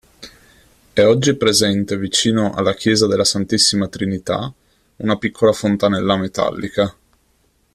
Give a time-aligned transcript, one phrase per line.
[0.93, 4.51] È oggi presente vicino alla chiesa della Santissima Trinità
[4.95, 6.95] una piccola fontanella metallica.